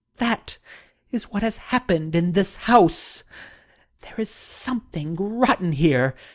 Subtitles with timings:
[0.17, 0.57] That
[1.11, 3.23] is what has happen< in this house.
[4.01, 6.15] There is something rotten here.